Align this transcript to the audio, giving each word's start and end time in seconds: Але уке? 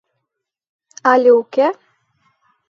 Але 1.11 1.27
уке? 1.41 1.67